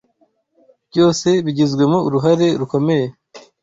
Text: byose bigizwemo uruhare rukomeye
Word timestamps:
byose 0.89 1.27
bigizwemo 1.45 1.97
uruhare 2.07 2.47
rukomeye 2.59 3.05